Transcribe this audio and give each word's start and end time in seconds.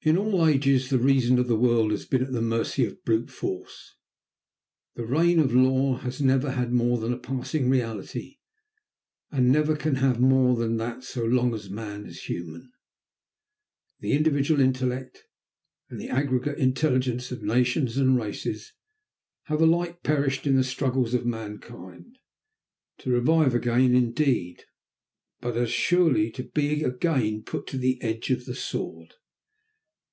In 0.00 0.16
all 0.16 0.46
ages 0.48 0.88
the 0.88 0.98
reason 0.98 1.38
of 1.38 1.48
the 1.48 1.58
world 1.58 1.90
has 1.90 2.06
been 2.06 2.22
at 2.22 2.32
the 2.32 2.40
mercy 2.40 2.86
of 2.86 3.04
brute 3.04 3.30
force. 3.30 3.94
The 4.94 5.04
reign 5.04 5.38
of 5.38 5.54
law 5.54 5.98
has 5.98 6.22
never 6.22 6.52
had 6.52 6.72
more 6.72 6.96
than 6.96 7.12
a 7.12 7.18
passing 7.18 7.68
reality, 7.68 8.38
and 9.30 9.52
never 9.52 9.76
can 9.76 9.96
have 9.96 10.18
more 10.18 10.56
than 10.56 10.78
that 10.78 11.04
so 11.04 11.26
long 11.26 11.52
as 11.52 11.68
man 11.68 12.06
is 12.06 12.22
human. 12.22 12.72
The 14.00 14.12
individual 14.14 14.62
intellect 14.62 15.24
and 15.90 16.00
the 16.00 16.08
aggregate 16.08 16.56
intelligence 16.56 17.30
of 17.30 17.42
nations 17.42 17.98
and 17.98 18.16
races 18.18 18.72
have 19.42 19.60
alike 19.60 20.02
perished 20.02 20.46
in 20.46 20.56
the 20.56 20.64
struggles 20.64 21.12
of 21.12 21.26
mankind, 21.26 22.16
to 23.00 23.10
revive 23.10 23.54
again, 23.54 23.94
indeed, 23.94 24.64
but 25.42 25.54
as 25.58 25.70
surely 25.70 26.30
to 26.30 26.44
be 26.44 26.82
again 26.82 27.42
put 27.42 27.66
to 27.66 27.76
the 27.76 28.00
edge 28.00 28.30
of 28.30 28.46
the 28.46 28.54
sword. 28.54 29.12